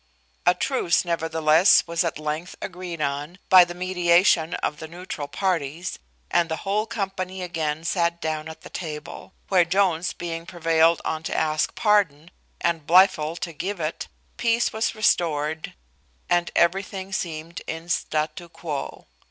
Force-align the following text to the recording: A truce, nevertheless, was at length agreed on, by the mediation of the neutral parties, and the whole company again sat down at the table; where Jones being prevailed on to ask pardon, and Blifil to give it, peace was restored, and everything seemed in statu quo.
A 0.47 0.55
truce, 0.55 1.05
nevertheless, 1.05 1.83
was 1.85 2.03
at 2.03 2.17
length 2.17 2.55
agreed 2.59 3.01
on, 3.01 3.37
by 3.49 3.63
the 3.63 3.75
mediation 3.75 4.55
of 4.55 4.77
the 4.79 4.87
neutral 4.87 5.27
parties, 5.27 5.99
and 6.31 6.49
the 6.49 6.55
whole 6.65 6.87
company 6.87 7.43
again 7.43 7.83
sat 7.83 8.19
down 8.19 8.49
at 8.49 8.61
the 8.61 8.69
table; 8.71 9.31
where 9.49 9.63
Jones 9.63 10.13
being 10.13 10.47
prevailed 10.47 11.03
on 11.05 11.21
to 11.21 11.37
ask 11.37 11.75
pardon, 11.75 12.31
and 12.59 12.87
Blifil 12.87 13.35
to 13.41 13.53
give 13.53 13.79
it, 13.79 14.07
peace 14.37 14.73
was 14.73 14.95
restored, 14.95 15.75
and 16.27 16.49
everything 16.55 17.13
seemed 17.13 17.61
in 17.67 17.87
statu 17.87 18.49
quo. 18.49 19.05